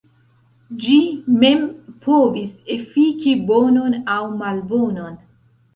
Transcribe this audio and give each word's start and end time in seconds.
Ĝi 0.83 0.95
mem 1.43 1.61
povis 2.07 2.57
efiki 2.79 3.39
bonon 3.53 4.01
aŭ 4.17 4.21
malbonon. 4.43 5.25